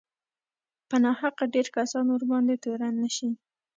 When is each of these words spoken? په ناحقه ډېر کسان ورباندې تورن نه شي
په 0.89 0.95
ناحقه 1.03 1.45
ډېر 1.55 1.67
کسان 1.75 2.05
ورباندې 2.09 2.55
تورن 2.63 2.93
نه 3.03 3.09
شي 3.15 3.29